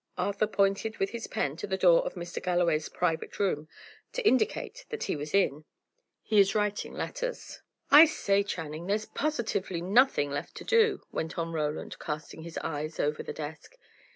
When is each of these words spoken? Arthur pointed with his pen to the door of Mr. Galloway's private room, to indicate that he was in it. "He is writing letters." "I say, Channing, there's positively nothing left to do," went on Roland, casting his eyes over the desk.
Arthur 0.17 0.47
pointed 0.47 0.97
with 0.97 1.11
his 1.11 1.27
pen 1.27 1.55
to 1.57 1.67
the 1.67 1.77
door 1.77 2.03
of 2.03 2.15
Mr. 2.15 2.41
Galloway's 2.41 2.89
private 2.89 3.37
room, 3.37 3.67
to 4.13 4.27
indicate 4.27 4.83
that 4.89 5.03
he 5.03 5.15
was 5.15 5.31
in 5.35 5.57
it. 5.59 5.63
"He 6.23 6.39
is 6.39 6.55
writing 6.55 6.93
letters." 6.95 7.61
"I 7.91 8.05
say, 8.05 8.41
Channing, 8.41 8.87
there's 8.87 9.05
positively 9.05 9.79
nothing 9.79 10.31
left 10.31 10.55
to 10.55 10.63
do," 10.63 11.03
went 11.11 11.37
on 11.37 11.51
Roland, 11.51 11.99
casting 11.99 12.41
his 12.41 12.57
eyes 12.63 12.99
over 12.99 13.21
the 13.21 13.31
desk. 13.31 13.77